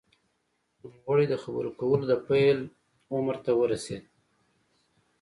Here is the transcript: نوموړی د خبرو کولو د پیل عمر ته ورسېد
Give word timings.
نوموړی 0.81 1.25
د 1.29 1.35
خبرو 1.43 1.69
کولو 1.79 2.03
د 2.09 2.13
پیل 2.27 2.59
عمر 3.13 3.35
ته 3.45 3.51
ورسېد 3.59 4.03